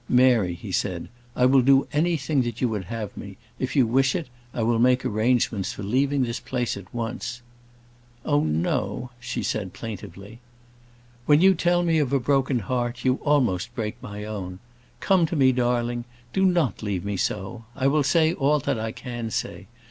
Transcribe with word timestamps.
"Mary," 0.09 0.55
he 0.55 0.71
said, 0.71 1.09
"I 1.35 1.45
will 1.45 1.61
do 1.61 1.87
anything 1.93 2.41
that 2.41 2.59
you 2.59 2.67
would 2.69 2.85
have 2.85 3.15
me. 3.15 3.37
If 3.59 3.75
you 3.75 3.85
wish 3.85 4.15
it, 4.15 4.29
I 4.51 4.63
will 4.63 4.79
make 4.79 5.05
arrangements 5.05 5.73
for 5.73 5.83
leaving 5.83 6.23
this 6.23 6.39
place 6.39 6.75
at 6.75 6.91
once." 6.91 7.43
"Oh, 8.25 8.43
no," 8.43 9.11
she 9.19 9.43
said, 9.43 9.73
plaintively. 9.73 10.39
"When 11.27 11.39
you 11.39 11.53
tell 11.53 11.83
me 11.83 11.99
of 11.99 12.11
a 12.13 12.19
broken 12.19 12.61
heart, 12.61 13.05
you 13.05 13.19
almost 13.23 13.75
break 13.75 13.95
my 14.01 14.25
own. 14.25 14.57
Come 15.01 15.27
to 15.27 15.35
me, 15.35 15.51
darling; 15.51 16.05
do 16.33 16.45
not 16.47 16.81
leave 16.81 17.05
me 17.05 17.15
so. 17.15 17.65
I 17.75 17.85
will 17.85 18.01
say 18.01 18.33
all 18.33 18.57
that 18.57 18.79
I 18.79 18.91
can 18.91 19.29
say. 19.29 19.67